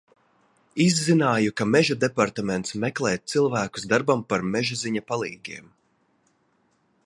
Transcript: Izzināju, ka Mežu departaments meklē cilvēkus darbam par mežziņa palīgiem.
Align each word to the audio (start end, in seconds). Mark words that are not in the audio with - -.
Izzināju, 0.85 1.51
ka 1.61 1.67
Mežu 1.73 1.97
departaments 2.05 2.75
meklē 2.85 3.13
cilvēkus 3.33 3.87
darbam 3.93 4.27
par 4.33 4.47
mežziņa 4.55 5.07
palīgiem. 5.13 5.73